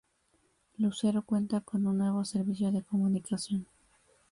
[0.79, 3.67] Lucero cuenta con un nuevo servicio de comunicación.